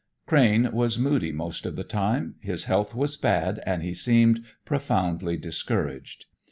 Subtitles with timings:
[0.25, 5.37] Crane was moody most of the time, his health was bad and he seemed profoundly
[5.37, 6.25] discouraged.